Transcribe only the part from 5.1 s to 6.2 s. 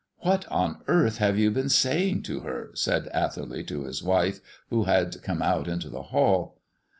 come out into the